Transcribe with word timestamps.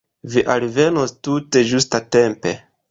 Vi 0.35 0.43
alvenos 0.53 1.15
tute 1.29 1.65
ĝustatempe. 1.75 2.61